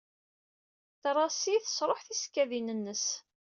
Tracy 1.01 1.55
tesṛuḥ 1.59 1.99
tisekkadin-nnes. 2.03 3.05